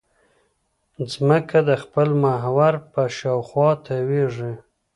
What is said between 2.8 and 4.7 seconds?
په شاوخوا تاوېږي.